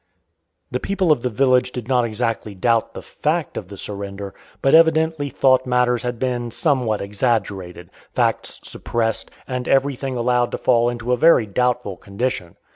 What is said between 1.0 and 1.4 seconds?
of the